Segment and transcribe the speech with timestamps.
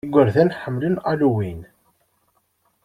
[0.07, 1.61] Igerdan ḥemmlen Halloween.